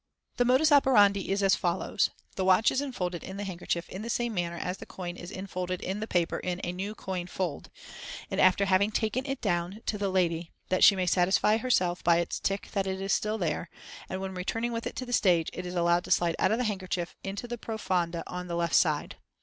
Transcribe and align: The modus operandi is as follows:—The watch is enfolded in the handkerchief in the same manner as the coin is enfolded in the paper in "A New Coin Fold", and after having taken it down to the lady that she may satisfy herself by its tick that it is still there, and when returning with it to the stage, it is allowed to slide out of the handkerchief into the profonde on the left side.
The 0.37 0.45
modus 0.45 0.71
operandi 0.71 1.29
is 1.29 1.43
as 1.43 1.53
follows:—The 1.53 2.43
watch 2.43 2.71
is 2.71 2.81
enfolded 2.81 3.23
in 3.23 3.37
the 3.37 3.43
handkerchief 3.43 3.87
in 3.87 4.01
the 4.01 4.09
same 4.09 4.33
manner 4.33 4.57
as 4.57 4.77
the 4.79 4.87
coin 4.87 5.15
is 5.15 5.29
enfolded 5.29 5.79
in 5.79 5.99
the 5.99 6.07
paper 6.07 6.39
in 6.39 6.59
"A 6.63 6.71
New 6.71 6.95
Coin 6.95 7.27
Fold", 7.27 7.69
and 8.31 8.41
after 8.41 8.65
having 8.65 8.89
taken 8.89 9.27
it 9.27 9.41
down 9.41 9.83
to 9.85 9.99
the 9.99 10.09
lady 10.09 10.49
that 10.69 10.83
she 10.83 10.95
may 10.95 11.05
satisfy 11.05 11.57
herself 11.57 12.03
by 12.03 12.17
its 12.17 12.39
tick 12.39 12.69
that 12.73 12.87
it 12.87 12.99
is 12.99 13.13
still 13.13 13.37
there, 13.37 13.69
and 14.09 14.19
when 14.19 14.33
returning 14.33 14.71
with 14.71 14.87
it 14.87 14.95
to 14.95 15.05
the 15.05 15.13
stage, 15.13 15.51
it 15.53 15.67
is 15.67 15.75
allowed 15.75 16.03
to 16.05 16.09
slide 16.09 16.35
out 16.39 16.51
of 16.51 16.57
the 16.57 16.63
handkerchief 16.63 17.15
into 17.23 17.47
the 17.47 17.59
profonde 17.59 18.23
on 18.25 18.47
the 18.47 18.55
left 18.55 18.73
side. 18.73 19.17